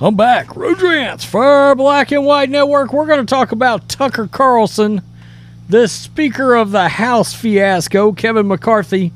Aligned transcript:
I'm 0.00 0.16
back. 0.16 0.48
Rudrance 0.48 1.24
for 1.24 1.72
Black 1.76 2.10
and 2.10 2.26
White 2.26 2.50
Network. 2.50 2.92
We're 2.92 3.06
going 3.06 3.24
to 3.24 3.30
talk 3.30 3.52
about 3.52 3.88
Tucker 3.88 4.26
Carlson, 4.26 5.02
the 5.68 5.86
Speaker 5.86 6.56
of 6.56 6.72
the 6.72 6.88
House 6.88 7.32
fiasco, 7.32 8.12
Kevin 8.12 8.48
McCarthy. 8.48 9.12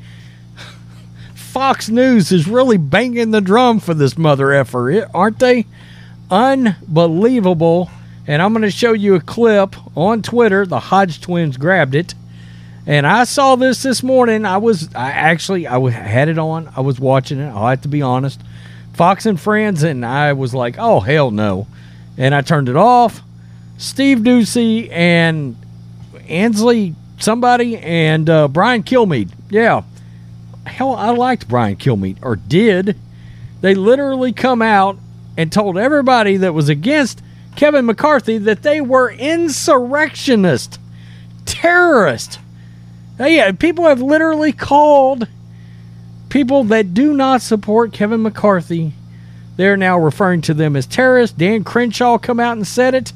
Fox 1.35 1.89
News 1.89 2.31
is 2.31 2.47
really 2.47 2.77
banging 2.77 3.33
the 3.33 3.41
drum 3.41 3.81
for 3.81 3.93
this 3.93 4.17
mother 4.17 4.53
effer, 4.53 5.09
aren't 5.13 5.41
they? 5.41 5.67
Unbelievable. 6.31 7.91
And 8.29 8.41
I'm 8.41 8.53
going 8.53 8.63
to 8.63 8.71
show 8.71 8.93
you 8.93 9.17
a 9.17 9.21
clip 9.21 9.75
on 9.97 10.23
Twitter. 10.23 10.65
The 10.65 10.79
Hodge 10.79 11.21
twins 11.21 11.57
grabbed 11.57 11.97
it. 11.97 12.15
And 12.87 13.05
I 13.05 13.25
saw 13.25 13.57
this 13.57 13.83
this 13.83 14.05
morning. 14.05 14.47
I 14.47 14.59
was, 14.59 14.95
I 14.95 15.11
actually, 15.11 15.67
I 15.67 15.91
had 15.91 16.29
it 16.29 16.39
on. 16.39 16.73
I 16.77 16.83
was 16.83 17.01
watching 17.01 17.41
it. 17.41 17.49
I'll 17.49 17.67
have 17.67 17.83
to 17.83 17.89
be 17.89 18.01
honest. 18.01 18.41
Fox 18.99 19.27
and 19.27 19.41
Friends, 19.41 19.85
and 19.85 20.05
I 20.05 20.33
was 20.33 20.53
like, 20.53 20.75
oh, 20.77 20.99
hell 20.99 21.31
no. 21.31 21.69
And 22.17 22.35
I 22.35 22.41
turned 22.41 22.69
it 22.69 22.75
off. 22.75 23.23
Steve 23.77 24.19
Doocy 24.19 24.91
and 24.91 25.55
Ainsley, 26.27 26.97
somebody, 27.21 27.79
and 27.79 28.29
uh, 28.29 28.49
Brian 28.49 28.83
Kilmeade. 28.83 29.31
Yeah. 29.51 29.83
Hell, 30.67 30.97
I 30.97 31.11
liked 31.11 31.47
Brian 31.47 31.77
Kilmeade, 31.77 32.19
or 32.23 32.35
did. 32.35 32.97
They 33.61 33.77
literally 33.77 34.33
come 34.33 34.63
out 34.63 34.99
and 35.37 35.53
told 35.53 35.79
everybody 35.79 36.37
that 36.37 36.53
was 36.53 36.69
against 36.69 37.23
Kevin 37.55 37.87
McCarthy 37.87 38.37
that 38.39 38.65
they 38.65 38.81
were 38.81 39.13
insurrectionists, 39.13 40.77
terrorists. 41.47 42.41
Yeah, 43.21 43.53
people 43.53 43.85
have 43.85 44.03
literally 44.03 44.53
called 44.53 45.29
people 46.29 46.65
that 46.65 46.95
do 46.95 47.15
not 47.15 47.43
support 47.43 47.93
Kevin 47.93 48.23
McCarthy, 48.23 48.93
they're 49.57 49.77
now 49.77 49.99
referring 49.99 50.41
to 50.43 50.55
them 50.55 50.77
as 50.77 50.87
terrorists. 50.87 51.37
Dan 51.37 51.65
Crenshaw 51.65 52.19
come 52.19 52.39
out 52.39 52.57
and 52.57 52.67
said 52.67 52.95
it. 52.95 53.13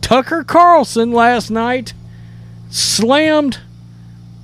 Tucker 0.00 0.44
Carlson 0.44 1.12
last 1.12 1.50
night 1.50 1.92
slammed 2.70 3.58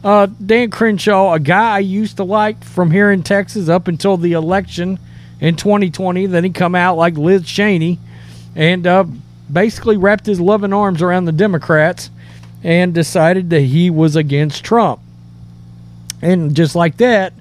uh, 0.05 0.27
Dan 0.45 0.71
Crenshaw, 0.71 1.33
a 1.33 1.41
guy 1.41 1.77
I 1.77 1.79
used 1.79 2.17
to 2.17 2.25
like 2.25 2.65
from 2.65 2.91
here 2.91 3.11
in 3.11 3.23
Texas 3.23 3.69
up 3.69 3.87
until 3.89 4.17
the 4.17 4.33
election 4.33 4.99
in 5.41 5.57
2020. 5.57 6.27
Then 6.27 6.45
he 6.45 6.51
come 6.51 6.75
out 6.75 6.97
like 6.97 7.17
Liz 7.17 7.47
Cheney 7.47 7.99
and 8.57 8.87
uh, 8.87 9.05
basically 9.51 9.97
wrapped 9.97 10.27
his 10.27 10.41
loving 10.41 10.73
arms 10.73 11.03
around 11.03 11.27
the 11.27 11.33
Democrats 11.33 12.11
and 12.65 12.95
decided 12.95 13.51
that 13.51 13.61
he 13.61 13.91
was 13.91 14.17
against 14.17 14.65
Trump. 14.65 15.01
And 16.21 16.55
just 16.55 16.75
like 16.75 16.97
that, 16.99 17.33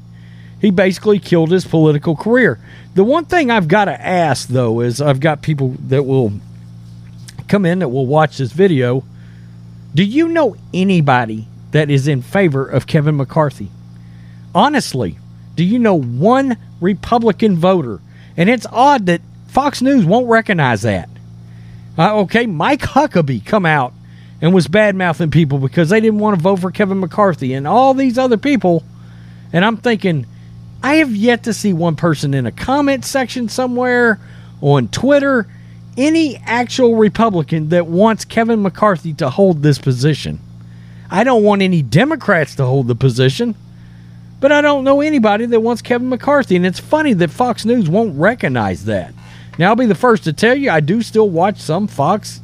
he 0.62 0.70
basically 0.70 1.18
killed 1.18 1.50
his 1.50 1.66
political 1.66 2.16
career. 2.16 2.60
The 2.94 3.04
one 3.04 3.26
thing 3.26 3.50
I've 3.50 3.68
got 3.68 3.86
to 3.86 4.00
ask, 4.00 4.48
though, 4.48 4.80
is 4.80 5.02
I've 5.02 5.20
got 5.20 5.42
people 5.42 5.76
that 5.88 6.04
will 6.04 6.34
come 7.48 7.66
in 7.66 7.80
that 7.80 7.90
will 7.90 8.06
watch 8.06 8.38
this 8.38 8.52
video. 8.52 9.04
Do 9.96 10.04
you 10.04 10.30
know 10.30 10.56
anybody 10.72 11.48
that 11.72 11.90
is 11.90 12.08
in 12.08 12.22
favor 12.22 12.66
of 12.66 12.86
Kevin 12.86 13.18
McCarthy? 13.18 13.72
Honestly, 14.54 15.18
do 15.56 15.64
you 15.64 15.80
know 15.80 16.00
one 16.00 16.58
Republican 16.80 17.58
voter? 17.58 18.00
And 18.38 18.50
it's 18.50 18.68
odd 18.72 19.08
that 19.08 19.22
Fox 19.48 19.82
News 19.82 20.06
won't 20.06 20.30
recognize 20.30 20.84
that. 20.84 21.10
Uh, 21.98 22.20
okay, 22.20 22.46
Mike 22.46 22.82
Huckabee 22.82 23.46
come 23.46 23.66
out 23.66 23.94
and 24.42 24.54
was 24.54 24.68
bad 24.68 24.96
mouthing 24.96 25.32
people 25.32 25.58
because 25.58 25.90
they 25.90 26.00
didn't 26.00 26.20
want 26.20 26.38
to 26.38 26.42
vote 26.42 26.60
for 26.60 26.72
Kevin 26.72 27.00
McCarthy 27.00 27.54
and 27.54 27.68
all 27.68 27.94
these 27.94 28.18
other 28.18 28.38
people. 28.38 28.84
And 29.52 29.66
I'm 29.66 29.78
thinking, 29.78 30.26
I 30.84 30.96
have 30.96 31.16
yet 31.16 31.44
to 31.44 31.54
see 31.54 31.74
one 31.74 31.96
person 31.96 32.34
in 32.34 32.46
a 32.46 32.52
comment 32.52 33.06
section 33.06 33.50
somewhere 33.50 34.20
on 34.62 34.88
Twitter, 34.88 35.48
any 35.98 36.38
actual 36.38 36.96
Republican 36.96 37.70
that 37.70 37.88
wants 37.88 38.26
Kevin 38.26 38.62
McCarthy 38.62 39.14
to 39.16 39.30
hold 39.30 39.62
this 39.62 39.78
position. 39.78 40.40
I 41.10 41.24
don't 41.24 41.44
want 41.44 41.62
any 41.62 41.82
Democrats 41.82 42.56
to 42.56 42.66
hold 42.66 42.88
the 42.88 42.96
position, 42.96 43.56
but 44.40 44.52
I 44.52 44.62
don't 44.62 44.84
know 44.84 45.02
anybody 45.02 45.46
that 45.46 45.60
wants 45.60 45.82
Kevin 45.82 46.10
McCarthy. 46.10 46.56
And 46.56 46.66
it's 46.66 46.80
funny 46.80 47.14
that 47.14 47.30
Fox 47.30 47.66
News 47.66 47.90
won't 47.90 48.18
recognize 48.18 48.86
that. 48.86 49.14
Now, 49.60 49.70
I'll 49.70 49.76
be 49.76 49.86
the 49.86 49.94
first 49.94 50.24
to 50.24 50.34
tell 50.34 50.56
you, 50.56 50.72
I 50.72 50.80
do 50.80 51.02
still 51.02 51.30
watch 51.30 51.58
some 51.58 51.88
Fox 51.88 52.40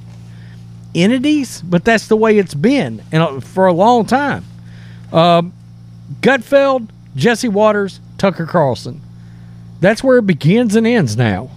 entities, 0.93 1.61
but 1.61 1.85
that's 1.85 2.07
the 2.07 2.17
way 2.17 2.37
it's 2.37 2.53
been 2.53 3.01
and 3.11 3.43
for 3.43 3.67
a 3.67 3.73
long 3.73 4.05
time. 4.05 4.43
Um, 5.11 5.53
Gutfeld, 6.21 6.89
Jesse 7.15 7.47
Watters, 7.47 7.99
Tucker 8.17 8.45
Carlson. 8.45 9.01
That's 9.79 10.03
where 10.03 10.17
it 10.17 10.27
begins 10.27 10.75
and 10.75 10.87
ends 10.87 11.15
now. 11.15 11.51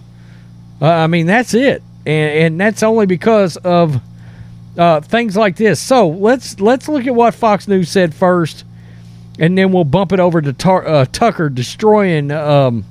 Uh, 0.80 0.86
I 0.86 1.06
mean, 1.06 1.26
that's 1.26 1.54
it, 1.54 1.82
and, 2.06 2.38
and 2.38 2.60
that's 2.60 2.82
only 2.82 3.06
because 3.06 3.56
of 3.58 4.00
uh, 4.78 5.00
things 5.00 5.36
like 5.36 5.56
this. 5.56 5.80
So 5.80 6.08
let's 6.08 6.60
let's 6.60 6.88
look 6.88 7.06
at 7.06 7.14
what 7.14 7.34
Fox 7.34 7.68
News 7.68 7.90
said 7.90 8.14
first, 8.14 8.64
and 9.38 9.56
then 9.56 9.72
we'll 9.72 9.84
bump 9.84 10.12
it 10.12 10.20
over 10.20 10.40
to 10.40 10.52
tar- 10.52 10.86
uh, 10.86 11.04
Tucker 11.06 11.48
destroying 11.48 12.30
um, 12.30 12.84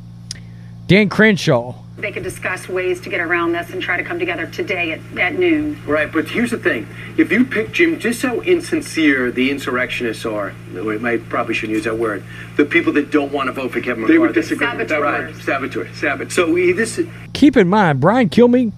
Dan 0.87 1.09
Crenshaw. 1.09 1.75
They 2.01 2.11
could 2.11 2.23
discuss 2.23 2.69
ways 2.69 3.01
to 3.01 3.09
get 3.09 3.19
around 3.19 3.51
this 3.51 3.71
and 3.71 3.81
try 3.81 3.97
to 3.97 4.03
come 4.03 4.19
together 4.19 4.47
today 4.47 4.93
at, 4.93 5.17
at 5.17 5.37
noon. 5.37 5.81
Right, 5.85 6.11
but 6.11 6.29
here's 6.29 6.51
the 6.51 6.57
thing. 6.57 6.87
If 7.17 7.31
you 7.31 7.45
pick 7.45 7.71
Jim, 7.71 7.99
just 7.99 8.21
so 8.21 8.41
insincere 8.41 9.31
the 9.31 9.51
insurrectionists 9.51 10.25
are, 10.25 10.53
I 10.75 11.17
probably 11.29 11.53
shouldn't 11.53 11.75
use 11.75 11.83
that 11.85 11.97
word, 11.97 12.23
the 12.55 12.65
people 12.65 12.93
that 12.93 13.11
don't 13.11 13.31
want 13.31 13.47
to 13.47 13.53
vote 13.53 13.71
for 13.71 13.81
Kevin 13.81 14.01
McCarthy. 14.01 14.13
They 14.13 14.19
would 14.19 14.33
disagree 14.33 14.67
with 14.77 14.87
that 14.87 15.01
Right, 15.01 15.35
Saboteurs. 15.35 15.45
saboteur, 15.45 15.93
saboteur. 15.93 16.29
So 16.29 16.55
he, 16.55 16.71
this, 16.71 16.99
Keep 17.33 17.57
in 17.57 17.67
mind, 17.67 17.99
Brian 17.99 18.29
Kilmeade 18.29 18.71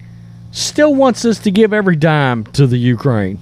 still 0.50 0.94
wants 0.94 1.24
us 1.24 1.38
to 1.40 1.50
give 1.50 1.72
every 1.72 1.96
dime 1.96 2.44
to 2.44 2.66
the 2.66 2.76
Ukraine. 2.78 3.38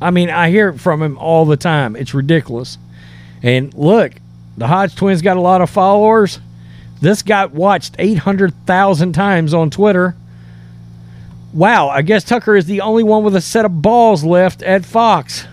I 0.00 0.10
mean, 0.10 0.28
I 0.30 0.50
hear 0.50 0.68
it 0.70 0.78
from 0.78 1.02
him 1.02 1.16
all 1.18 1.44
the 1.46 1.56
time. 1.56 1.96
It's 1.96 2.12
ridiculous. 2.12 2.76
And 3.42 3.72
look, 3.74 4.12
the 4.58 4.66
Hodge 4.66 4.94
twins 4.94 5.22
got 5.22 5.36
a 5.36 5.40
lot 5.40 5.60
of 5.60 5.70
followers. 5.70 6.40
This 7.00 7.22
got 7.22 7.52
watched 7.52 7.96
800,000 7.98 9.12
times 9.12 9.52
on 9.52 9.70
Twitter. 9.70 10.16
Wow, 11.52 11.88
I 11.88 12.02
guess 12.02 12.24
Tucker 12.24 12.56
is 12.56 12.66
the 12.66 12.80
only 12.80 13.02
one 13.02 13.24
with 13.24 13.36
a 13.36 13.40
set 13.40 13.64
of 13.64 13.82
balls 13.82 14.24
left 14.24 14.62
at 14.62 14.84
Fox. 14.84 15.46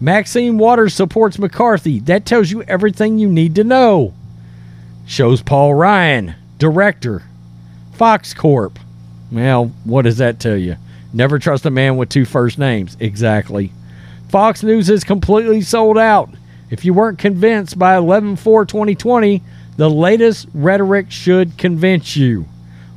Maxine 0.00 0.58
Waters 0.58 0.94
supports 0.94 1.38
McCarthy. 1.38 2.00
That 2.00 2.26
tells 2.26 2.50
you 2.50 2.62
everything 2.62 3.18
you 3.18 3.28
need 3.28 3.54
to 3.54 3.64
know. 3.64 4.14
Shows 5.06 5.42
Paul 5.42 5.74
Ryan, 5.74 6.34
director, 6.58 7.22
Fox 7.92 8.34
Corp. 8.34 8.78
Well, 9.30 9.72
what 9.84 10.02
does 10.02 10.18
that 10.18 10.40
tell 10.40 10.56
you? 10.56 10.76
Never 11.12 11.38
trust 11.38 11.66
a 11.66 11.70
man 11.70 11.96
with 11.96 12.08
two 12.08 12.24
first 12.24 12.58
names. 12.58 12.96
Exactly. 13.00 13.72
Fox 14.28 14.62
News 14.62 14.88
is 14.88 15.04
completely 15.04 15.60
sold 15.60 15.98
out. 15.98 16.30
If 16.70 16.84
you 16.84 16.94
weren't 16.94 17.18
convinced 17.18 17.78
by 17.78 17.96
11 17.96 18.36
4 18.36 18.64
2020, 18.64 19.42
the 19.76 19.90
latest 19.90 20.48
rhetoric 20.54 21.10
should 21.10 21.56
convince 21.58 22.16
you. 22.16 22.46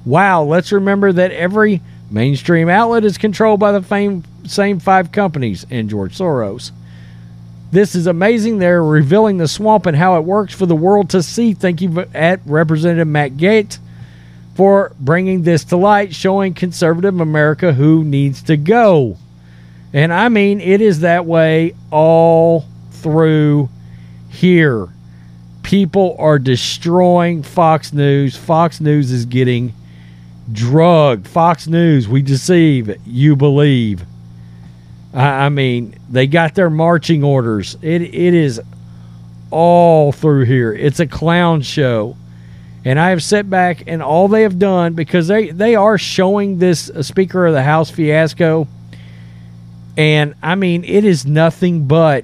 Wow, 0.06 0.44
let's 0.44 0.72
remember 0.72 1.12
that 1.14 1.32
every 1.32 1.82
mainstream 2.12 2.70
outlet 2.70 3.04
is 3.06 3.18
controlled 3.18 3.60
by 3.60 3.72
the 3.72 4.22
same 4.46 4.80
five 4.80 5.12
companies 5.12 5.66
and 5.72 5.90
George 5.90 6.18
Soros. 6.18 6.72
This 7.72 7.96
is 7.96 8.08
amazing. 8.08 8.60
They're 8.60 8.84
revealing 8.84 9.38
the 9.38 9.48
swamp 9.48 9.86
and 9.86 9.98
how 9.98 10.18
it 10.18 10.24
works 10.24 10.54
for 10.54 10.66
the 10.66 10.76
world 10.76 11.10
to 11.10 11.24
see. 11.24 11.54
Thank 11.54 11.82
you 11.82 12.06
at 12.14 12.40
Representative 12.46 13.08
Matt 13.08 13.32
Gaetz 13.32 13.80
for 14.54 14.94
bringing 15.00 15.44
this 15.44 15.66
to 15.66 15.76
light, 15.78 16.14
showing 16.16 16.54
conservative 16.54 17.20
America 17.20 17.74
who 17.74 18.04
needs 18.04 18.44
to 18.44 18.56
go. 18.56 19.18
And 19.92 20.14
I 20.14 20.30
mean, 20.30 20.62
it 20.62 20.80
is 20.80 21.02
that 21.02 21.26
way 21.26 21.74
all 21.92 22.66
through 22.92 23.70
here. 24.30 24.88
People 25.66 26.16
are 26.20 26.38
destroying 26.38 27.42
Fox 27.42 27.92
News. 27.92 28.38
Fox 28.38 28.80
News 28.80 29.12
is 29.12 29.26
getting 29.26 29.74
drugged. 30.52 31.28
Fox 31.28 31.66
News, 31.66 32.08
we 32.08 32.22
deceive, 32.22 32.96
you 33.04 33.36
believe. 33.36 34.06
I, 35.12 35.46
I 35.46 35.50
mean, 35.50 35.98
they 36.08 36.28
got 36.28 36.54
their 36.54 36.70
marching 36.70 37.24
orders. 37.24 37.78
It 37.82 38.04
it 38.04 38.36
is 38.36 38.62
all 39.50 40.12
through 40.12 40.46
here. 40.46 40.72
It's 40.72 41.00
a 41.00 41.08
clown 41.08 41.64
show. 41.64 42.16
And 42.84 43.00
I 43.00 43.10
have 43.10 43.24
sat 43.24 43.50
back 43.50 43.86
and 43.88 44.04
all 44.04 44.28
they 44.28 44.44
have 44.44 44.60
done 44.60 44.94
because 44.94 45.28
they, 45.28 45.50
they 45.50 45.74
are 45.74 45.98
showing 45.98 46.60
this 46.60 46.92
uh, 46.92 47.02
Speaker 47.02 47.48
of 47.48 47.54
the 47.54 47.64
House 47.64 47.90
fiasco. 47.90 48.68
And 49.98 50.36
I 50.44 50.54
mean, 50.54 50.84
it 50.84 51.06
is 51.06 51.26
nothing 51.26 51.88
but 51.88 52.24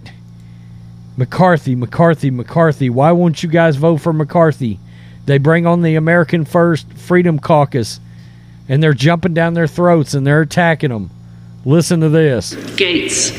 McCarthy, 1.21 1.75
McCarthy, 1.75 2.31
McCarthy. 2.31 2.89
Why 2.89 3.11
won't 3.11 3.43
you 3.43 3.49
guys 3.49 3.75
vote 3.75 3.97
for 3.97 4.11
McCarthy? 4.11 4.79
They 5.27 5.37
bring 5.37 5.67
on 5.67 5.83
the 5.83 5.93
American 5.93 6.45
First 6.45 6.91
Freedom 6.93 7.37
Caucus 7.37 7.99
and 8.67 8.81
they're 8.81 8.95
jumping 8.95 9.35
down 9.35 9.53
their 9.53 9.67
throats 9.67 10.15
and 10.15 10.25
they're 10.25 10.41
attacking 10.41 10.89
them. 10.89 11.11
Listen 11.63 11.99
to 11.99 12.09
this. 12.09 12.55
Gaetz. 12.55 13.29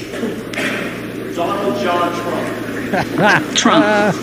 Donald 1.35 1.83
John 1.83 2.13
Trump. 3.57 3.57
Trump. 3.57 4.17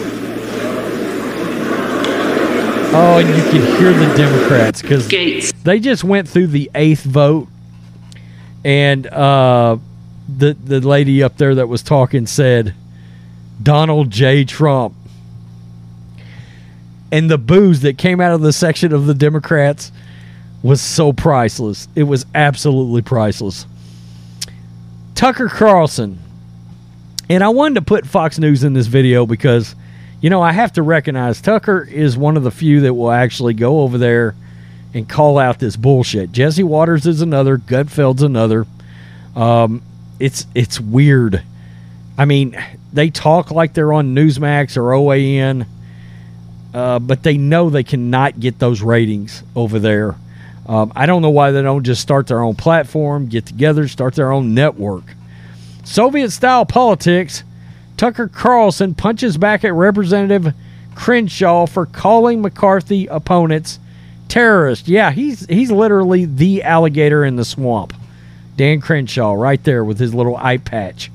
Oh, 2.92 3.18
and 3.20 3.28
you 3.28 3.44
can 3.52 3.78
hear 3.78 3.92
the 3.92 4.14
Democrats 4.16 4.82
because 4.82 5.06
Gaetz. 5.10 5.52
they 5.64 5.82
just 5.82 6.06
went 6.06 6.30
through 6.30 6.48
the 6.48 6.72
eighth 6.74 7.04
vote, 7.04 7.50
and 8.64 9.06
uh, 9.06 9.76
the 10.38 10.54
the 10.54 10.80
lady 10.80 11.22
up 11.22 11.36
there 11.36 11.56
that 11.56 11.68
was 11.68 11.84
talking 11.84 12.26
said 12.26 12.74
Donald 13.62 14.10
J. 14.10 14.46
Trump, 14.46 14.96
and 17.12 17.30
the 17.30 17.38
boos 17.38 17.82
that 17.82 17.98
came 17.98 18.22
out 18.22 18.34
of 18.34 18.42
the 18.42 18.54
section 18.54 18.94
of 18.94 19.06
the 19.06 19.14
Democrats 19.14 19.92
was 20.62 20.82
so 20.82 21.14
priceless. 21.14 21.88
It 21.96 22.04
was 22.04 22.26
absolutely 22.36 23.02
priceless. 23.02 23.66
Tucker 25.16 25.50
Carlson, 25.50 26.20
and 27.30 27.44
I 27.44 27.50
wanted 27.50 27.76
to 27.76 27.82
put 27.82 28.08
Fox 28.08 28.40
News 28.40 28.64
in 28.64 28.74
this 28.74 28.88
video 28.88 29.26
because 29.26 29.76
you 30.22 30.30
know, 30.30 30.42
I 30.42 30.52
have 30.52 30.74
to 30.74 30.82
recognize 30.82 31.42
Tucker 31.42 31.88
is 31.90 32.18
one 32.18 32.36
of 32.36 32.44
the 32.44 32.52
few 32.52 32.82
that 32.82 32.94
will 32.94 33.12
actually 33.12 33.54
go 33.54 33.82
over 33.82 33.98
there 33.98 34.36
and 34.94 35.08
call 35.08 35.38
out 35.38 35.60
this 35.60 35.76
bullshit. 35.76 36.32
Jesse 36.32 36.64
Watters 36.64 37.06
is 37.06 37.22
another. 37.22 37.58
Gutfeld's 37.58 38.22
another. 38.22 38.66
Um, 39.36 39.82
it's 40.20 40.46
it's 40.54 40.80
weird. 40.80 41.42
I 42.18 42.26
mean, 42.26 42.62
they 42.94 43.10
talk 43.10 43.52
like 43.52 43.74
they're 43.74 43.94
on 43.94 44.16
Newsmax 44.16 44.78
or 44.78 44.92
OAN, 44.92 45.66
uh, 46.74 47.00
but 47.00 47.24
they 47.24 47.38
know 47.38 47.70
they 47.70 47.84
cannot 47.84 48.40
get 48.40 48.60
those 48.60 48.82
ratings 48.82 49.44
over 49.56 49.80
there. 49.80 50.16
Um, 50.68 50.92
I 50.96 51.06
don't 51.06 51.22
know 51.22 51.30
why 51.30 51.52
they 51.52 51.62
don't 51.62 51.84
just 51.84 52.02
start 52.02 52.28
their 52.28 52.42
own 52.42 52.56
platform, 52.56 53.28
get 53.28 53.46
together, 53.46 53.88
start 53.88 54.16
their 54.16 54.32
own 54.32 54.54
network. 54.54 55.04
Soviet 55.84 56.30
style 56.32 56.66
politics 56.66 57.44
Tucker 58.00 58.30
Carlson 58.30 58.96
punches 58.96 59.38
back 59.38 59.66
at 59.66 59.74
Representative 59.74 60.54
Crenshaw 60.96 61.66
for 61.66 61.86
calling 61.86 62.42
McCarthy 62.42 63.08
opponents 63.08 63.78
terrorists. 64.30 64.88
Yeah, 64.88 65.12
he's 65.12 65.46
he's 65.48 65.70
literally 65.70 66.24
the 66.24 66.64
alligator 66.64 67.26
in 67.26 67.36
the 67.36 67.44
swamp. 67.44 67.94
Dan 68.56 68.80
Crenshaw 68.80 69.34
right 69.34 69.62
there 69.66 69.84
with 69.84 70.00
his 70.00 70.14
little 70.14 70.38
eye 70.38 70.60
patch, 70.60 71.12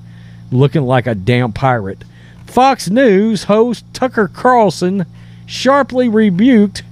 looking 0.50 0.82
like 0.82 1.06
a 1.06 1.14
damn 1.14 1.52
pirate. 1.52 2.04
Fox 2.46 2.88
News 2.88 3.44
host 3.44 3.84
Tucker 3.92 4.28
Carlson 4.28 5.06
sharply 5.46 6.08
rebuked 6.08 6.82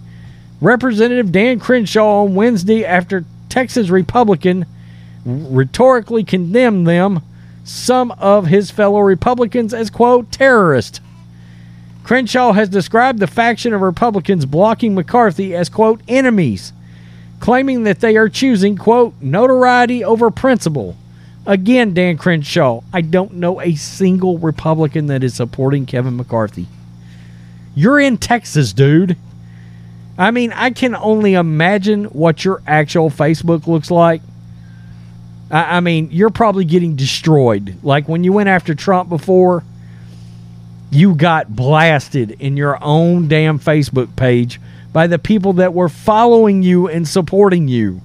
Representative 0.60 1.32
Dan 1.32 1.58
Crenshaw 1.58 2.22
on 2.22 2.34
Wednesday 2.34 2.84
after 2.84 3.24
Texas 3.48 3.90
Republican 3.90 4.64
rhetorically 5.24 6.24
condemned 6.24 6.86
them 6.86 7.20
some 7.64 8.10
of 8.12 8.46
his 8.46 8.70
fellow 8.70 9.00
Republicans 9.00 9.72
as, 9.74 9.90
quote, 9.90 10.30
terrorist. 10.32 11.00
Crenshaw 12.02 12.52
has 12.52 12.68
described 12.68 13.20
the 13.20 13.26
faction 13.26 13.72
of 13.72 13.80
Republicans 13.80 14.46
blocking 14.46 14.94
McCarthy 14.94 15.54
as, 15.54 15.68
quote, 15.68 16.00
enemies, 16.08 16.72
claiming 17.38 17.84
that 17.84 18.00
they 18.00 18.16
are 18.16 18.28
choosing, 18.28 18.76
quote, 18.76 19.14
notoriety 19.20 20.04
over 20.04 20.30
principle. 20.30 20.96
Again, 21.44 21.92
Dan 21.92 22.18
Crenshaw, 22.18 22.82
I 22.92 23.00
don't 23.00 23.34
know 23.34 23.60
a 23.60 23.74
single 23.74 24.38
Republican 24.38 25.06
that 25.06 25.24
is 25.24 25.34
supporting 25.34 25.86
Kevin 25.86 26.16
McCarthy. 26.16 26.68
You're 27.74 27.98
in 27.98 28.18
Texas, 28.18 28.72
dude. 28.72 29.16
I 30.16 30.30
mean, 30.30 30.52
I 30.52 30.70
can 30.70 30.94
only 30.94 31.34
imagine 31.34 32.04
what 32.04 32.44
your 32.44 32.62
actual 32.66 33.10
Facebook 33.10 33.66
looks 33.66 33.90
like. 33.90 34.22
I, 35.50 35.78
I 35.78 35.80
mean, 35.80 36.10
you're 36.12 36.30
probably 36.30 36.64
getting 36.64 36.94
destroyed. 36.94 37.76
Like 37.82 38.08
when 38.08 38.22
you 38.22 38.32
went 38.32 38.48
after 38.48 38.74
Trump 38.74 39.08
before, 39.08 39.64
you 40.92 41.14
got 41.14 41.56
blasted 41.56 42.32
in 42.32 42.56
your 42.56 42.78
own 42.84 43.26
damn 43.26 43.58
Facebook 43.58 44.14
page 44.14 44.60
by 44.92 45.06
the 45.06 45.18
people 45.18 45.54
that 45.54 45.72
were 45.72 45.88
following 45.88 46.62
you 46.62 46.86
and 46.86 47.08
supporting 47.08 47.66
you. 47.66 48.02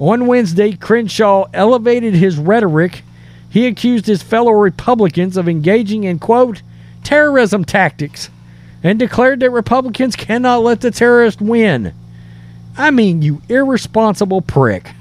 On 0.00 0.26
Wednesday, 0.26 0.72
Crenshaw 0.72 1.48
elevated 1.52 2.14
his 2.14 2.38
rhetoric. 2.38 3.02
He 3.50 3.66
accused 3.66 4.06
his 4.06 4.22
fellow 4.22 4.52
Republicans 4.52 5.36
of 5.36 5.48
engaging 5.48 6.04
in, 6.04 6.18
quote, 6.18 6.62
terrorism 7.02 7.64
tactics 7.64 8.30
and 8.82 8.98
declared 8.98 9.40
that 9.40 9.50
Republicans 9.50 10.14
cannot 10.14 10.62
let 10.62 10.80
the 10.80 10.90
terrorists 10.90 11.40
win. 11.40 11.92
I 12.76 12.90
mean, 12.90 13.22
you 13.22 13.42
irresponsible 13.48 14.40
prick 14.40 14.92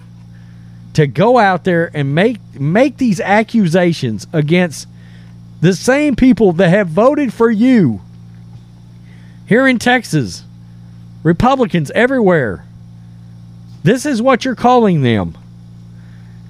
to 0.93 1.05
go 1.05 1.37
out 1.37 1.63
there 1.63 1.91
and 1.93 2.15
make 2.15 2.39
make 2.59 2.97
these 2.97 3.19
accusations 3.19 4.25
against 4.33 4.87
the 5.61 5.73
same 5.73 6.15
people 6.15 6.53
that 6.53 6.69
have 6.69 6.87
voted 6.87 7.31
for 7.31 7.51
you 7.51 8.01
here 9.45 9.67
in 9.67 9.77
Texas, 9.77 10.43
Republicans 11.21 11.91
everywhere. 11.91 12.66
This 13.87 14.05
is 14.05 14.21
what 14.21 14.43
you're 14.43 14.53
calling 14.53 15.01
them. 15.01 15.37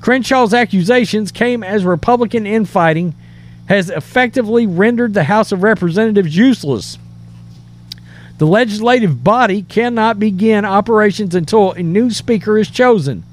Crenshaw's 0.01 0.56
accusations 0.56 1.31
came 1.31 1.63
as 1.63 1.86
Republican 1.86 2.48
infighting 2.48 3.13
has 3.68 3.92
effectively 3.92 4.66
rendered 4.66 5.13
the 5.13 5.25
House 5.25 5.51
of 5.51 5.62
Representatives 5.62 6.36
useless. 6.36 6.98
The 8.39 8.48
legislative 8.48 9.24
body 9.24 9.62
cannot 9.62 10.18
begin 10.18 10.66
operations 10.66 11.36
until 11.36 11.74
a 11.74 11.84
new 11.84 12.10
speaker 12.10 12.57
is 12.57 12.72
chosen 12.72 13.24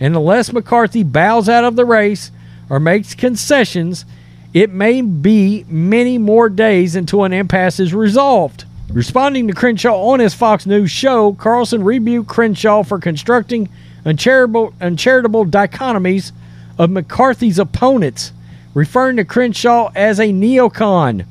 and 0.00 0.16
unless 0.16 0.52
McCarthy 0.52 1.04
bows 1.04 1.48
out 1.48 1.62
of 1.62 1.76
the 1.76 1.84
race 1.84 2.32
or 2.68 2.80
makes 2.80 3.14
concessions, 3.14 4.04
it 4.52 4.70
may 4.70 5.02
be 5.02 5.64
many 5.68 6.18
more 6.18 6.48
days 6.48 6.96
until 6.96 7.22
an 7.22 7.32
impasse 7.32 7.78
is 7.78 7.94
resolved. 7.94 8.64
Responding 8.92 9.48
to 9.48 9.54
Crenshaw 9.54 9.96
on 10.10 10.20
his 10.20 10.34
Fox 10.34 10.66
News 10.66 10.90
show, 10.90 11.32
Carlson 11.32 11.82
rebuked 11.82 12.28
Crenshaw 12.28 12.82
for 12.82 12.98
constructing 12.98 13.70
uncharitable, 14.04 14.74
uncharitable 14.82 15.46
dichotomies 15.46 16.32
of 16.78 16.90
McCarthy's 16.90 17.58
opponents, 17.58 18.32
referring 18.74 19.16
to 19.16 19.24
Crenshaw 19.24 19.90
as 19.94 20.20
a 20.20 20.26
neocon. 20.26 21.24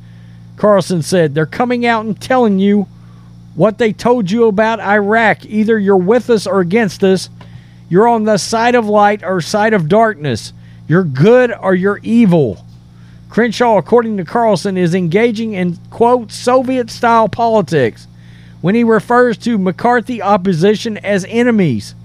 Carlson 0.58 1.04
said, 1.04 1.36
They're 1.36 1.46
coming 1.46 1.86
out 1.86 2.04
and 2.04 2.20
telling 2.20 2.58
you 2.58 2.88
what 3.54 3.78
they 3.78 3.94
told 3.94 4.32
you 4.32 4.46
about 4.46 4.80
Iraq. 4.80 5.46
Either 5.46 5.78
you're 5.78 5.98
with 5.98 6.32
us 6.32 6.48
or 6.48 6.62
against 6.62 7.04
us. 7.04 7.30
You're 7.90 8.08
on 8.08 8.24
the 8.24 8.38
side 8.38 8.74
of 8.74 8.88
light 8.88 9.24
or 9.24 9.40
side 9.40 9.74
of 9.74 9.88
darkness. 9.88 10.52
You're 10.88 11.04
good 11.04 11.54
or 11.54 11.76
you're 11.76 12.00
evil. 12.02 12.66
Crenshaw, 13.32 13.78
according 13.78 14.18
to 14.18 14.26
Carlson, 14.26 14.78
is 14.78 14.94
engaging 14.94 15.54
in, 15.54 15.78
quote, 15.90 16.34
Soviet 16.34 16.90
style 16.90 17.30
politics 17.30 18.06
when 18.60 18.76
he 18.76 18.84
refers 18.84 19.38
to 19.38 19.58
McCarthy 19.58 20.22
opposition 20.22 20.98
as 20.98 21.26
enemies. 21.30 21.96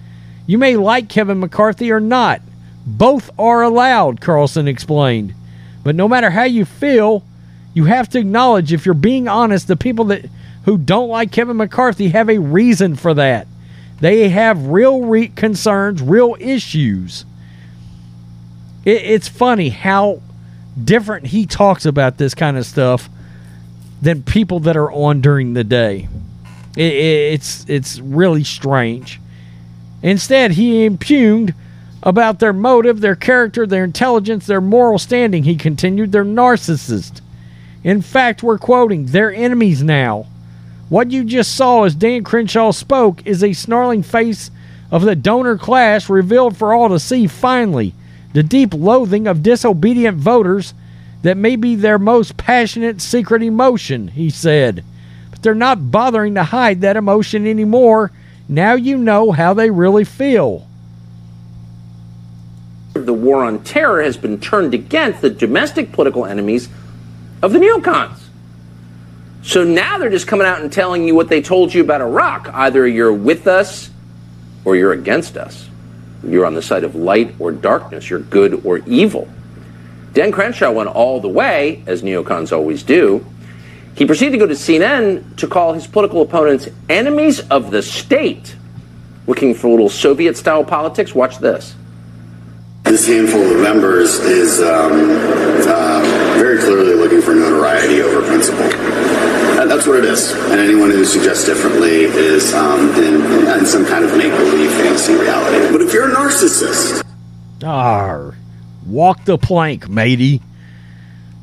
You 0.47 0.57
may 0.57 0.77
like 0.77 1.09
Kevin 1.09 1.41
McCarthy 1.41 1.91
or 1.91 1.99
not. 1.99 2.41
Both 2.87 3.31
are 3.41 3.63
allowed, 3.63 4.21
Carlson 4.21 4.69
explained. 4.69 5.35
But 5.83 5.97
no 5.97 6.07
matter 6.07 6.31
how 6.31 6.45
you 6.45 6.65
feel, 6.65 7.25
you 7.75 7.87
have 7.87 8.09
to 8.11 8.21
acknowledge 8.21 8.73
if 8.73 8.87
you're 8.87 8.95
being 8.95 9.27
honest, 9.27 9.67
the 9.67 9.77
people 9.77 10.05
that 10.07 10.27
who 10.65 10.79
don't 10.79 11.09
like 11.09 11.33
Kevin 11.33 11.57
McCarthy 11.57 12.11
have 12.11 12.31
a 12.31 12.39
reason 12.39 12.95
for 12.95 13.15
that. 13.15 13.49
They 14.01 14.29
have 14.29 14.69
real 14.69 15.03
re- 15.03 15.29
concerns, 15.29 16.03
real 16.03 16.37
issues. 16.39 17.25
It, 18.85 19.03
it's 19.03 19.29
funny 19.29 19.71
how 19.71 20.23
different 20.83 21.27
he 21.27 21.47
talks 21.47 21.87
about 21.87 22.19
this 22.19 22.35
kind 22.35 22.57
of 22.57 22.67
stuff 22.67 23.09
than 24.03 24.23
people 24.23 24.61
that 24.61 24.77
are 24.77 24.93
on 24.93 25.21
during 25.21 25.55
the 25.55 25.65
day. 25.65 26.09
It, 26.77 26.93
it, 26.93 27.33
it's 27.35 27.65
it's 27.69 27.99
really 28.01 28.45
strange. 28.45 29.21
Instead, 30.03 30.53
he 30.53 30.85
impugned 30.85 31.55
about 32.03 32.39
their 32.39 32.53
motive, 32.53 33.01
their 33.01 33.17
character, 33.17 33.67
their 33.67 33.83
intelligence, 33.83 34.47
their 34.47 34.61
moral 34.61 34.99
standing. 34.99 35.43
He 35.43 35.57
continued, 35.57 36.13
they're 36.13 36.25
narcissists. 36.25 37.21
In 37.83 38.03
fact, 38.03 38.43
we're 38.43 38.59
quoting, 38.59 39.07
they're 39.07 39.35
enemies 39.35 39.83
now. 39.83 40.27
What 40.89 41.11
you 41.11 41.25
just 41.25 41.57
saw 41.57 41.83
as 41.85 41.97
Dan 41.97 42.23
Crenshaw 42.23 42.71
spoke 42.71 43.27
is 43.27 43.43
a 43.43 43.53
snarling 43.53 44.05
face 44.05 44.53
of 44.91 45.03
the 45.03 45.17
donor 45.17 45.59
class 45.59 46.09
revealed 46.09 46.57
for 46.57 46.73
all 46.73 46.89
to 46.91 47.01
see 47.01 47.27
finally. 47.27 47.93
The 48.37 48.43
deep 48.43 48.75
loathing 48.75 49.27
of 49.27 49.43
disobedient 49.43 50.19
voters 50.19 50.75
that 51.23 51.39
may 51.39 51.57
be 51.57 51.75
their 51.75 51.99
most 51.99 52.37
passionate 52.37 53.01
secret 53.01 53.43
emotion, 53.43 54.09
he 54.09 54.29
said. 54.29 54.85
But 55.31 55.43
they're 55.43 55.55
not 55.55 55.91
bothering 55.91 56.35
to 56.35 56.45
hide 56.45 56.83
that 56.83 56.99
emotion 56.99 57.47
anymore. 57.47 58.13
Now 58.47 58.75
you 58.75 58.99
know 58.99 59.33
how 59.33 59.55
they 59.55 59.71
really 59.71 60.05
feel. 60.05 60.69
The 62.93 63.15
war 63.15 63.43
on 63.43 63.65
terror 63.65 64.03
has 64.03 64.19
been 64.19 64.39
turned 64.39 64.75
against 64.75 65.23
the 65.23 65.31
domestic 65.31 65.93
political 65.93 66.27
enemies 66.27 66.69
of 67.41 67.55
the 67.55 67.59
neocons. 67.59 68.19
So 69.45 69.65
now 69.65 69.97
they're 69.97 70.11
just 70.11 70.27
coming 70.27 70.47
out 70.47 70.61
and 70.61 70.71
telling 70.71 71.09
you 71.09 71.15
what 71.15 71.31
they 71.31 71.41
told 71.41 71.73
you 71.73 71.81
about 71.81 72.03
Iraq. 72.03 72.51
Either 72.53 72.87
you're 72.87 73.15
with 73.15 73.47
us 73.47 73.89
or 74.67 74.77
you're 74.77 74.93
against 74.93 75.39
us. 75.39 75.71
You're 76.23 76.47
on 76.47 76.55
the 76.55 76.63
side 76.63 76.85
of 76.85 76.95
light 76.95 77.35
or 77.39 77.53
darkness. 77.53 78.11
You're 78.11 78.21
good 78.21 78.65
or 78.65 78.79
evil. 78.79 79.29
Dan 80.13 80.33
Crenshaw 80.33 80.71
went 80.73 80.89
all 80.89 81.21
the 81.21 81.29
way, 81.29 81.83
as 81.87 82.03
neocons 82.03 82.51
always 82.51 82.83
do. 82.83 83.25
He 83.97 84.05
proceeded 84.05 84.33
to 84.33 84.39
go 84.39 84.47
to 84.47 84.55
CNN 84.55 85.37
to 85.37 85.47
call 85.47 85.73
his 85.73 85.87
political 85.87 86.23
opponents 86.23 86.69
enemies 86.89 87.41
of 87.49 87.71
the 87.71 87.83
state. 87.83 88.57
Looking 89.27 89.55
for 89.55 89.67
a 89.67 89.71
little 89.71 89.89
Soviet 89.89 90.37
style 90.37 90.65
politics? 90.65 91.15
Watch 91.15 91.39
this. 91.39 91.75
This 92.85 93.07
handful 93.07 93.43
of 93.43 93.61
members 93.61 94.21
is 94.21 94.61
um, 94.61 94.93
uh, 95.67 96.01
very 96.39 96.59
clearly 96.59 96.95
looking 96.95 97.21
for 97.21 97.35
notoriety 97.35 98.01
over 98.01 98.25
principle. 98.25 98.63
And 99.59 99.69
that's 99.69 99.87
what 99.87 99.99
it 99.99 100.05
is. 100.05 100.31
And 100.33 100.61
anyone 100.61 100.91
who 100.91 101.05
suggests 101.05 101.45
differently 101.45 102.05
is 102.05 102.55
um, 102.55 102.91
in, 103.03 103.49
in 103.49 103.67
some 103.67 103.85
kind 103.85 104.05
of 104.05 104.17
make 104.17 104.31
believe 104.31 104.71
fantasy 104.71 105.15
reality. 105.15 105.73
But 105.73 105.81
if 105.81 105.86
you're 105.86 105.86
a 105.86 105.86
narcissist, 106.27 107.05
Arr, 107.63 108.35
walk 108.85 109.25
the 109.25 109.39
plank, 109.39 109.89
matey. 109.89 110.43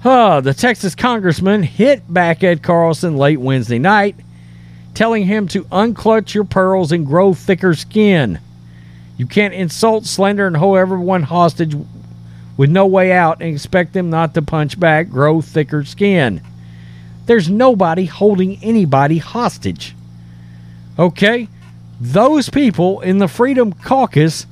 Huh, 0.01 0.41
the 0.41 0.53
Texas 0.53 0.93
congressman 0.93 1.63
hit 1.63 2.11
back 2.11 2.43
at 2.43 2.61
Carlson 2.61 3.15
late 3.15 3.39
Wednesday 3.39 3.79
night, 3.79 4.17
telling 4.93 5.25
him 5.25 5.47
to 5.47 5.63
unclutch 5.65 6.33
your 6.33 6.43
pearls 6.43 6.91
and 6.91 7.05
grow 7.05 7.33
thicker 7.33 7.73
skin. 7.73 8.39
You 9.15 9.25
can't 9.25 9.53
insult, 9.53 10.05
slander, 10.05 10.47
and 10.47 10.57
hold 10.57 10.77
everyone 10.77 11.23
hostage 11.23 11.77
with 12.57 12.69
no 12.69 12.85
way 12.85 13.13
out 13.13 13.41
and 13.41 13.53
expect 13.53 13.93
them 13.93 14.09
not 14.09 14.33
to 14.33 14.41
punch 14.41 14.77
back, 14.77 15.09
grow 15.09 15.39
thicker 15.39 15.85
skin. 15.85 16.41
There's 17.25 17.49
nobody 17.49 18.03
holding 18.03 18.61
anybody 18.61 19.19
hostage. 19.19 19.95
Okay? 20.99 21.47
Those 22.01 22.49
people 22.49 22.99
in 22.99 23.19
the 23.19 23.29
Freedom 23.29 23.71
Caucus 23.71 24.45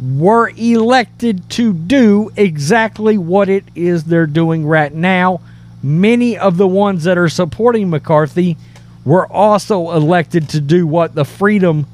were 0.00 0.50
elected 0.56 1.48
to 1.50 1.72
do 1.72 2.30
exactly 2.36 3.16
what 3.16 3.48
it 3.48 3.64
is 3.74 4.04
they're 4.04 4.26
doing 4.26 4.66
right 4.66 4.92
now. 4.92 5.40
Many 5.82 6.36
of 6.36 6.56
the 6.56 6.66
ones 6.66 7.04
that 7.04 7.16
are 7.16 7.28
supporting 7.28 7.88
McCarthy 7.88 8.56
were 9.04 9.26
also 9.32 9.92
elected 9.92 10.48
to 10.50 10.60
do 10.60 10.86
what 10.86 11.14
the 11.14 11.24
Freedom 11.24 11.86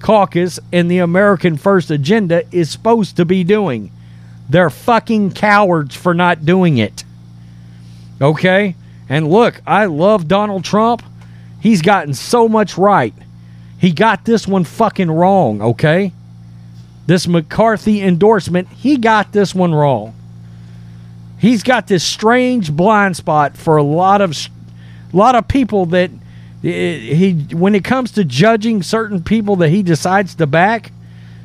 Caucus 0.00 0.60
and 0.72 0.90
the 0.90 0.98
American 0.98 1.56
First 1.56 1.90
Agenda 1.90 2.44
is 2.52 2.70
supposed 2.70 3.16
to 3.16 3.24
be 3.24 3.44
doing. 3.44 3.90
They're 4.48 4.70
fucking 4.70 5.32
cowards 5.32 5.94
for 5.94 6.14
not 6.14 6.44
doing 6.44 6.78
it. 6.78 7.04
Okay? 8.20 8.74
And 9.08 9.30
look, 9.30 9.60
I 9.66 9.86
love 9.86 10.28
Donald 10.28 10.64
Trump. 10.64 11.02
He's 11.60 11.82
gotten 11.82 12.14
so 12.14 12.48
much 12.48 12.76
right. 12.76 13.14
He 13.78 13.92
got 13.92 14.24
this 14.24 14.46
one 14.46 14.64
fucking 14.64 15.10
wrong, 15.10 15.62
okay? 15.62 16.12
This 17.08 17.26
McCarthy 17.26 18.02
endorsement, 18.02 18.68
he 18.68 18.98
got 18.98 19.32
this 19.32 19.54
one 19.54 19.74
wrong. 19.74 20.14
He's 21.38 21.62
got 21.62 21.86
this 21.86 22.04
strange 22.04 22.70
blind 22.70 23.16
spot 23.16 23.56
for 23.56 23.78
a 23.78 23.82
lot 23.82 24.20
of 24.20 24.36
a 24.36 25.16
lot 25.16 25.34
of 25.34 25.48
people 25.48 25.86
that 25.86 26.10
he 26.60 27.46
when 27.50 27.74
it 27.74 27.82
comes 27.82 28.10
to 28.12 28.24
judging 28.24 28.82
certain 28.82 29.22
people 29.22 29.56
that 29.56 29.70
he 29.70 29.82
decides 29.82 30.34
to 30.34 30.46
back, 30.46 30.92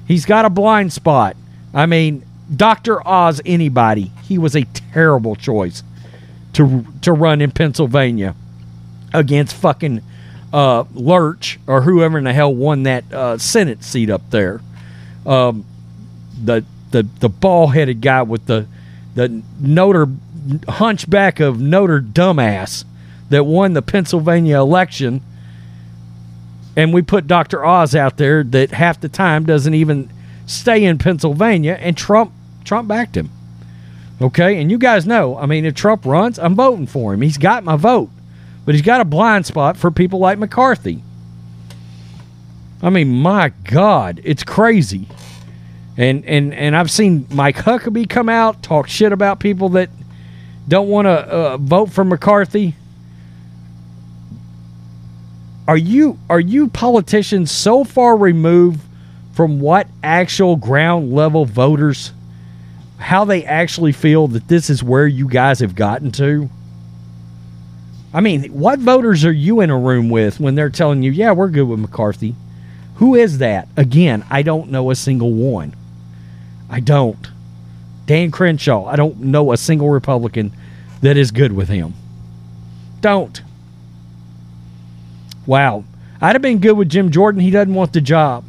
he's 0.06 0.26
got 0.26 0.44
a 0.44 0.50
blind 0.50 0.92
spot. 0.92 1.38
I 1.74 1.86
mean, 1.86 2.26
Dr. 2.54 3.08
Oz 3.08 3.40
anybody, 3.46 4.12
he 4.24 4.38
was 4.38 4.58
a 4.58 4.66
terrible 4.92 5.38
choice 5.38 5.82
to 6.52 6.86
to 7.04 7.14
run 7.14 7.40
in 7.40 7.52
Pennsylvania 7.52 8.36
against 9.14 9.56
fucking 9.56 10.02
uh, 10.52 10.84
Lurch 10.94 11.58
or 11.68 11.84
whoever 11.84 12.18
in 12.18 12.26
the 12.26 12.34
hell 12.34 12.54
won 12.54 12.84
that 12.84 13.10
uh, 13.14 13.38
Senate 13.38 13.82
seat 13.82 14.10
up 14.10 14.30
there. 14.30 14.60
Um, 15.26 15.66
the 16.44 16.66
the 16.92 17.04
the 17.20 17.30
ball 17.30 17.68
headed 17.68 18.02
guy 18.02 18.22
with 18.24 18.46
the 18.46 18.68
the 19.16 19.42
Notre 19.60 20.08
hunchback 20.68 21.40
of 21.40 21.60
Notre 21.60 22.02
dumbass 22.02 22.86
that 23.30 23.46
won 23.46 23.74
the 23.74 23.82
Pennsylvania 23.82 24.60
election. 24.60 25.22
And 26.76 26.94
we 26.94 27.04
put 27.04 27.28
Dr. 27.28 27.64
Oz 27.64 27.96
out 27.96 28.18
there 28.18 28.44
that 28.44 28.72
half 28.72 29.00
the 29.00 29.10
time 29.10 29.46
doesn't 29.46 29.74
even 29.74 30.10
stay 30.48 30.84
in 30.84 30.98
Pennsylvania, 30.98 31.78
and 31.80 31.96
Trump 31.96 32.32
Trump 32.64 32.88
backed 32.88 33.16
him. 33.16 33.30
Okay, 34.22 34.60
and 34.62 34.72
you 34.72 34.78
guys 34.78 35.06
know, 35.06 35.38
I 35.38 35.46
mean, 35.46 35.66
if 35.66 35.76
Trump 35.76 36.06
runs, 36.06 36.40
I'm 36.40 36.56
voting 36.56 36.88
for 36.88 37.14
him. 37.14 37.22
He's 37.22 37.38
got 37.38 37.64
my 37.64 37.76
vote, 37.76 38.10
but 38.66 38.74
he's 38.74 38.84
got 38.84 39.02
a 39.02 39.06
blind 39.06 39.46
spot 39.46 39.78
for 39.78 39.92
people 39.92 40.20
like 40.20 40.38
McCarthy. 40.38 41.04
I 42.84 42.90
mean, 42.90 43.10
my 43.10 43.54
God, 43.64 44.20
it's 44.26 44.44
crazy. 44.44 45.08
And 45.96 46.26
and 46.26 46.54
and 46.54 46.76
I've 46.76 46.92
seen 46.92 47.26
Mike 47.32 47.56
Huckabee 47.56 48.10
come 48.10 48.28
out 48.28 48.62
talk 48.62 48.90
shit 48.90 49.14
about 49.14 49.40
people 49.40 49.70
that 49.70 49.90
don't 50.68 50.90
want 50.90 51.06
to 51.06 51.12
uh, 51.12 51.58
vote 51.58 51.92
for 51.92 52.04
McCarthy. 52.04 52.76
Are 55.66 55.78
you 55.78 56.20
are 56.30 56.42
you 56.42 56.68
politicians 56.68 57.52
so 57.52 57.86
far 57.86 58.18
removed 58.18 58.82
from 59.34 59.62
what 59.62 59.88
actual 60.04 60.58
ground 60.58 61.14
level 61.14 61.46
voters 61.46 62.12
how 62.98 63.24
they 63.24 63.46
actually 63.46 63.92
feel 63.94 64.28
that 64.28 64.48
this 64.48 64.70
is 64.70 64.84
where 64.84 65.08
you 65.08 65.30
guys 65.30 65.62
have 65.62 65.74
gotten 65.74 66.12
to? 66.14 66.50
I 68.14 68.20
mean, 68.20 68.46
what 68.52 68.80
voters 68.80 69.24
are 69.24 69.32
you 69.32 69.62
in 69.62 69.70
a 69.70 69.78
room 69.78 70.10
with 70.10 70.40
when 70.40 70.56
they're 70.56 70.70
telling 70.70 71.02
you, 71.02 71.12
"Yeah, 71.12 71.32
we're 71.32 71.48
good 71.48 71.64
with 71.64 71.80
McCarthy"? 71.80 72.36
Who 73.04 73.16
is 73.16 73.40
that? 73.40 73.68
Again, 73.76 74.24
I 74.30 74.44
don't 74.44 74.72
know 74.72 74.90
a 74.90 74.96
single 74.96 75.34
one. 75.34 75.76
I 76.70 76.80
don't. 76.80 77.28
Dan 78.06 78.32
Crenshaw, 78.32 78.86
I 78.86 78.96
don't 78.96 79.20
know 79.20 79.52
a 79.52 79.58
single 79.58 79.90
Republican 79.90 80.54
that 81.02 81.18
is 81.18 81.32
good 81.32 81.52
with 81.52 81.68
him. 81.68 81.96
Don't. 83.02 83.42
Wow. 85.46 85.84
I'd 86.22 86.36
have 86.36 86.42
been 86.42 86.60
good 86.60 86.78
with 86.78 86.88
Jim 86.88 87.12
Jordan. 87.12 87.42
He 87.42 87.52
doesn't 87.52 87.74
want 87.74 87.92
the 87.92 88.00
job. 88.00 88.46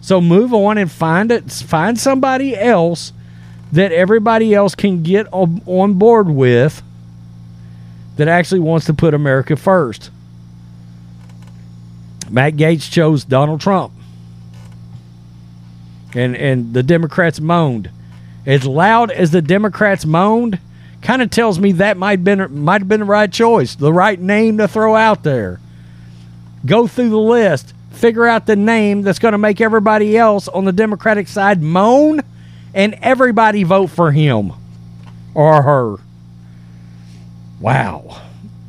So 0.00 0.20
move 0.20 0.54
on 0.54 0.78
and 0.78 0.88
find 0.88 1.32
it. 1.32 1.50
Find 1.50 1.98
somebody 1.98 2.56
else 2.56 3.12
that 3.72 3.90
everybody 3.90 4.54
else 4.54 4.76
can 4.76 5.02
get 5.02 5.26
on, 5.32 5.94
board 5.94 6.28
with 6.28 6.84
that 8.14 8.28
actually 8.28 8.60
wants 8.60 8.86
to 8.86 8.94
put 8.94 9.12
America 9.12 9.56
first. 9.56 10.12
Matt 12.32 12.54
Gaetz 12.54 12.90
chose 12.90 13.24
Donald 13.24 13.60
Trump. 13.60 13.92
And 16.14 16.34
and 16.34 16.74
the 16.74 16.82
Democrats 16.82 17.40
moaned. 17.40 17.90
As 18.44 18.66
loud 18.66 19.10
as 19.10 19.30
the 19.30 19.42
Democrats 19.42 20.04
moaned, 20.04 20.58
kind 21.02 21.22
of 21.22 21.30
tells 21.30 21.58
me 21.58 21.72
that 21.72 21.96
might 21.96 22.24
been 22.24 22.64
might 22.64 22.80
have 22.80 22.88
been 22.88 23.00
the 23.00 23.06
right 23.06 23.30
choice, 23.30 23.74
the 23.74 23.92
right 23.92 24.18
name 24.18 24.58
to 24.58 24.66
throw 24.66 24.96
out 24.96 25.22
there. 25.22 25.60
Go 26.64 26.86
through 26.86 27.10
the 27.10 27.18
list, 27.18 27.74
figure 27.90 28.26
out 28.26 28.46
the 28.46 28.56
name 28.56 29.02
that's 29.02 29.18
going 29.18 29.32
to 29.32 29.38
make 29.38 29.60
everybody 29.60 30.16
else 30.16 30.48
on 30.48 30.64
the 30.64 30.72
Democratic 30.72 31.28
side 31.28 31.60
moan, 31.62 32.20
and 32.74 32.94
everybody 33.02 33.62
vote 33.62 33.88
for 33.88 34.10
him 34.10 34.52
or 35.34 35.62
her. 35.62 35.96
Wow. 37.60 38.22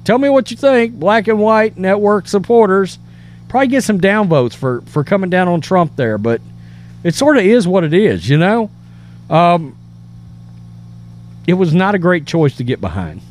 Tell 0.03 0.17
me 0.17 0.29
what 0.29 0.51
you 0.51 0.57
think, 0.57 0.95
black 0.95 1.27
and 1.27 1.39
white 1.39 1.77
network 1.77 2.27
supporters. 2.27 2.99
Probably 3.53 3.67
get 3.67 3.83
some 3.83 4.01
downvotes 4.01 4.55
for 4.55 4.81
for 4.87 5.03
coming 5.03 5.29
down 5.29 5.47
on 5.47 5.61
Trump 5.61 5.95
there, 5.95 6.17
but 6.17 6.41
it 7.03 7.13
sort 7.13 7.37
of 7.37 7.45
is 7.45 7.67
what 7.67 7.83
it 7.83 7.93
is, 7.93 8.27
you 8.27 8.35
know. 8.35 8.71
Um, 9.29 9.77
it 11.45 11.53
was 11.53 11.71
not 11.71 11.93
a 11.93 11.99
great 11.99 12.25
choice 12.25 12.57
to 12.57 12.63
get 12.63 12.81
behind, 12.81 13.21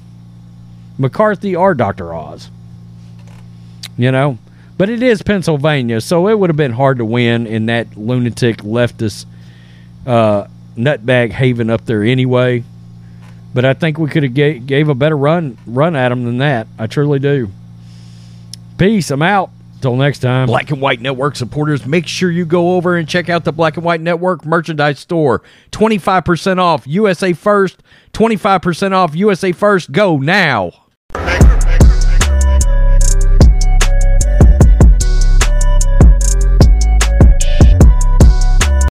McCarthy 0.97 1.57
or 1.57 1.75
Dr. 1.75 2.15
Oz. 2.15 2.53
You 3.97 4.13
know, 4.13 4.39
but 4.79 4.89
it 4.89 5.03
is 5.03 5.23
Pennsylvania, 5.23 6.01
so 6.01 6.29
it 6.29 6.39
would 6.39 6.51
have 6.51 6.57
been 6.57 6.71
hard 6.71 6.99
to 6.99 7.05
win 7.05 7.49
in 7.49 7.67
that 7.67 7.97
lunatic 7.97 8.59
leftist 8.59 9.27
uh, 10.07 10.47
nutbag 10.77 11.33
haven 11.33 11.69
up 11.69 11.85
there 11.85 12.05
anyway. 12.05 12.63
But 13.53 13.65
I 13.65 13.75
think 13.75 13.99
we 13.99 14.09
could 14.09 14.23
have 14.23 14.35
gave, 14.35 14.89
a 14.89 14.95
better 14.95 15.17
run 15.17 15.59
run 15.67 15.97
at 15.97 16.11
them 16.11 16.23
than 16.23 16.39
that. 16.39 16.69
I 16.79 16.87
truly 16.87 17.19
do. 17.19 17.51
Peace. 18.79 19.11
I'm 19.11 19.23
out. 19.23 19.51
Until 19.83 19.97
next 19.97 20.21
time, 20.21 20.47
Black 20.47 20.71
and 20.71 20.81
White 20.81 21.01
Network 21.01 21.35
supporters, 21.35 21.85
make 21.85 22.07
sure 22.07 22.31
you 22.31 22.47
go 22.47 22.77
over 22.77 22.97
and 22.97 23.09
check 23.09 23.29
out 23.29 23.43
the 23.43 23.51
Black 23.51 23.77
and 23.77 23.85
White 23.85 24.01
Network 24.01 24.45
merchandise 24.47 25.01
store. 25.01 25.43
25% 25.73 26.59
off 26.59 26.87
USA 26.87 27.33
First, 27.33 27.83
25% 28.13 28.93
off 28.93 29.17
USA 29.17 29.51
First. 29.51 29.91
Go 29.91 30.19
now. 30.19 30.82